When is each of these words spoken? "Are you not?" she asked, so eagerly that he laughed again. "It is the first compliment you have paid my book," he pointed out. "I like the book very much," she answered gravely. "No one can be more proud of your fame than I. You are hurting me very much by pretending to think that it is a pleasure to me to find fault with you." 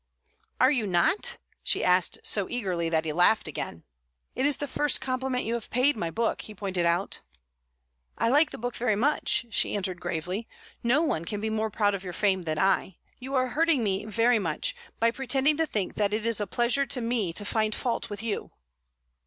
"Are 0.59 0.71
you 0.71 0.87
not?" 0.87 1.37
she 1.63 1.83
asked, 1.83 2.17
so 2.23 2.49
eagerly 2.49 2.89
that 2.89 3.05
he 3.05 3.13
laughed 3.13 3.47
again. 3.47 3.83
"It 4.33 4.47
is 4.47 4.57
the 4.57 4.67
first 4.67 4.99
compliment 4.99 5.45
you 5.45 5.53
have 5.53 5.69
paid 5.69 5.95
my 5.95 6.09
book," 6.09 6.41
he 6.41 6.55
pointed 6.55 6.87
out. 6.87 7.19
"I 8.17 8.27
like 8.29 8.49
the 8.49 8.57
book 8.57 8.75
very 8.75 8.95
much," 8.95 9.45
she 9.51 9.75
answered 9.75 10.01
gravely. 10.01 10.47
"No 10.81 11.03
one 11.03 11.23
can 11.23 11.39
be 11.39 11.51
more 11.51 11.69
proud 11.69 11.93
of 11.93 12.03
your 12.03 12.13
fame 12.13 12.41
than 12.41 12.57
I. 12.57 12.97
You 13.19 13.35
are 13.35 13.49
hurting 13.49 13.83
me 13.83 14.03
very 14.05 14.39
much 14.39 14.75
by 14.99 15.11
pretending 15.11 15.55
to 15.57 15.67
think 15.67 15.93
that 15.93 16.13
it 16.13 16.25
is 16.25 16.41
a 16.41 16.47
pleasure 16.47 16.87
to 16.87 16.99
me 16.99 17.31
to 17.33 17.45
find 17.45 17.75
fault 17.75 18.09
with 18.09 18.23
you." 18.23 18.49